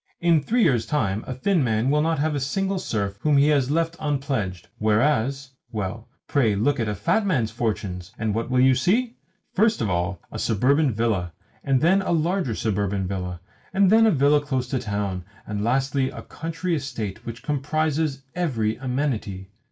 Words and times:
In 0.19 0.41
three 0.41 0.63
years' 0.63 0.87
time 0.87 1.23
a 1.27 1.33
thin 1.35 1.63
man 1.63 1.91
will 1.91 2.01
not 2.01 2.17
have 2.17 2.33
a 2.33 2.39
single 2.39 2.79
serf 2.79 3.17
whom 3.19 3.37
he 3.37 3.49
has 3.49 3.69
left 3.69 3.95
unpledged; 3.99 4.67
whereas 4.79 5.51
well, 5.71 6.07
pray 6.27 6.55
look 6.55 6.79
at 6.79 6.89
a 6.89 6.95
fat 6.95 7.23
man's 7.23 7.51
fortunes, 7.51 8.11
and 8.17 8.33
what 8.33 8.49
will 8.49 8.59
you 8.59 8.73
see? 8.73 9.17
First 9.53 9.79
of 9.79 9.91
all 9.91 10.19
a 10.31 10.39
suburban 10.39 10.91
villa, 10.91 11.33
and 11.63 11.81
then 11.81 12.01
a 12.01 12.13
larger 12.13 12.55
suburban 12.55 13.05
villa, 13.05 13.41
and 13.75 13.91
then 13.91 14.07
a 14.07 14.09
villa 14.11 14.41
close 14.41 14.67
to 14.69 14.77
a 14.77 14.79
town, 14.79 15.23
and 15.45 15.63
lastly 15.63 16.09
a 16.09 16.23
country 16.23 16.73
estate 16.75 17.23
which 17.23 17.43
comprises 17.43 18.23
every 18.33 18.77
amenity! 18.77 19.51